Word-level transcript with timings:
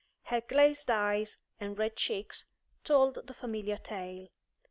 Her 0.23 0.41
glazed 0.41 0.89
eyes 0.89 1.37
and 1.59 1.77
red 1.77 1.95
cheeks 1.95 2.45
told 2.83 3.19
the 3.27 3.35
familiar 3.35 3.77
tale. 3.77 4.29